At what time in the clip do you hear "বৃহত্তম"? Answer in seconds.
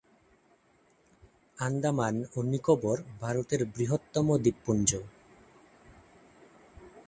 3.73-4.27